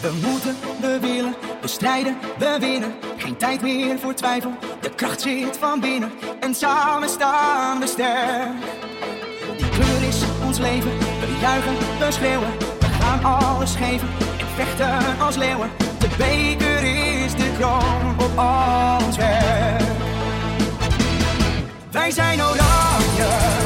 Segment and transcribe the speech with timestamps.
[0.00, 2.94] We moeten, we willen, we strijden, we winnen.
[3.16, 6.12] Geen tijd meer voor twijfel, de kracht zit van binnen.
[6.40, 8.48] En samen staan we sterk.
[9.56, 12.48] Die kleur is ons leven, we juichen, we schreeuwen.
[12.80, 14.08] We gaan alles geven
[14.38, 15.70] en vechten als leeuwen.
[15.98, 16.82] De beker
[17.24, 18.38] is de kroon op
[19.04, 19.82] ons werk.
[21.90, 23.59] Wij zijn oranje.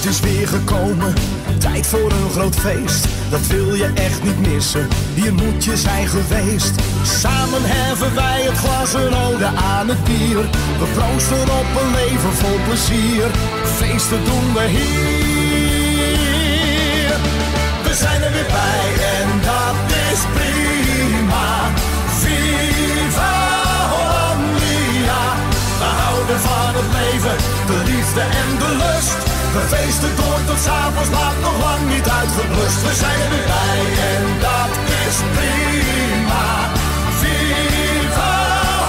[0.00, 1.14] Tijd is weer gekomen,
[1.58, 3.08] tijd voor een groot feest.
[3.30, 6.74] Dat wil je echt niet missen, hier moet je zijn geweest.
[7.02, 10.40] Samen heffen wij het glas een ode aan het bier.
[10.80, 13.26] We proosten op een leven vol plezier.
[13.76, 14.90] Feesten doen we hier.
[17.82, 18.88] We zijn er weer bij
[19.18, 19.76] en dat
[20.12, 21.48] is prima.
[22.20, 23.34] Viva
[23.92, 25.22] Hollandia.
[25.82, 27.36] We houden van het leven,
[27.66, 29.29] de liefde en de lust.
[29.54, 32.82] We feesten door tot s'avonds laat, nog lang niet uitgeblust.
[32.86, 33.80] We zijn er weer bij
[34.12, 36.46] en dat is prima.
[37.20, 38.34] Viva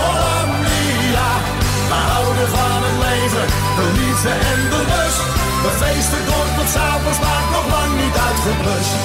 [0.01, 1.29] Hollandia.
[1.91, 3.45] We houden van het leven,
[3.77, 5.23] de liefde en de lust.
[5.63, 8.95] We feesten door tot s'avonds laat, nog lang niet uitgeblust.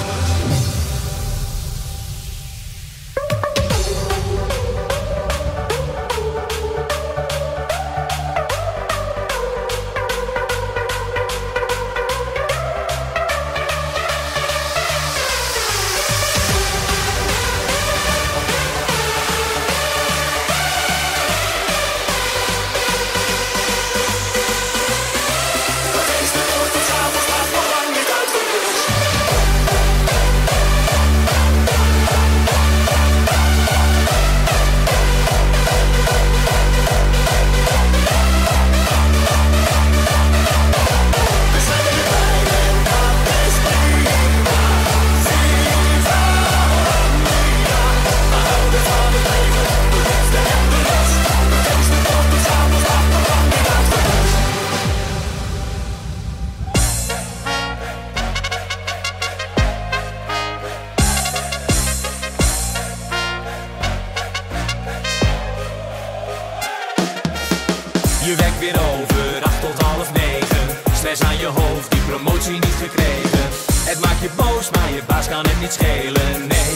[68.59, 69.43] Weer over.
[69.43, 70.67] Acht tot half negen.
[70.95, 73.45] Stress aan je hoofd, die promotie niet gekregen.
[73.91, 76.75] Het maakt je boos, maar je baas kan het niet schelen, nee.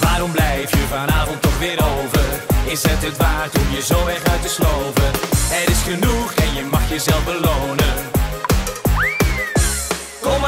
[0.00, 2.28] Waarom blijf je vanavond toch weer over?
[2.64, 5.10] Is het het waard om je zo weg uit te sloven?
[5.62, 8.09] Er is genoeg en je mag jezelf belonen.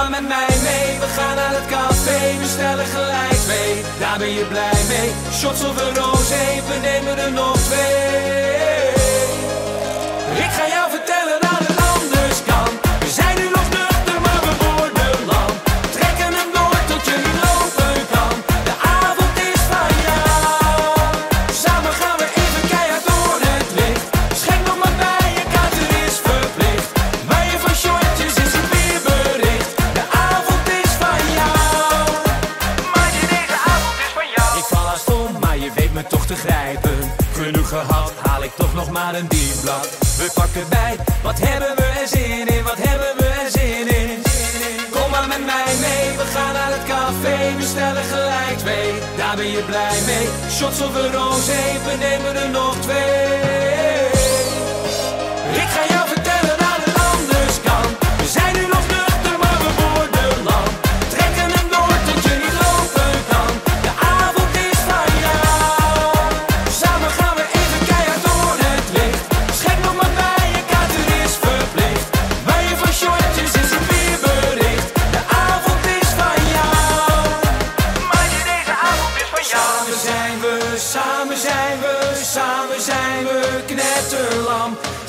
[0.03, 3.83] Maar met mij mee, we gaan naar het café, we stellen gelijk twee.
[3.99, 8.89] Daar ben je blij mee, shots of een rosé, we nemen er nog twee.
[10.45, 11.02] Ik ga jou vertellen
[39.15, 39.89] een diep blad.
[40.19, 44.23] We pakken bij, wat hebben we er zin in, wat hebben we er zin in.
[44.91, 48.93] Kom maar met mij mee, we gaan naar het café, we stellen gelijk twee.
[49.17, 53.72] Daar ben je blij mee, shots of een rosé, we nemen er nog twee.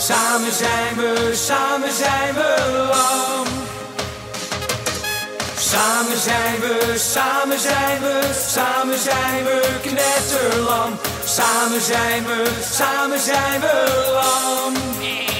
[0.03, 3.47] Samen zijn we, samen zijn we lam.
[5.57, 10.99] Samen zijn we, samen zijn we, samen zijn we knetterlam.
[11.25, 15.32] Samen zijn we, samen zijn we lam.